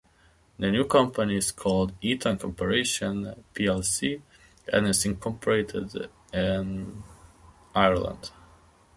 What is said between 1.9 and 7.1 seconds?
Eaton Corporation plc and is incorporated in